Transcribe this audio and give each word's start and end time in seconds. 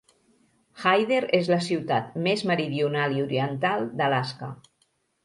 Hyder 0.85 1.19
és 1.39 1.51
la 1.53 1.59
ciutat 1.65 2.15
més 2.29 2.45
meridional 2.53 3.13
i 3.19 3.21
oriental 3.27 3.87
d'Alaska. 4.01 4.51